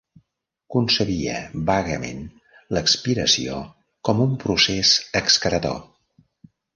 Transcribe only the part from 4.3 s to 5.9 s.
procés excretor.